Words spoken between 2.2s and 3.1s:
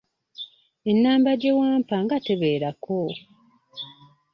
tebeerako?